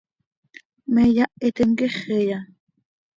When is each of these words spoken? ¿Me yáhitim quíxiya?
¿Me 0.93 1.03
yáhitim 1.15 1.69
quíxiya? 1.77 2.37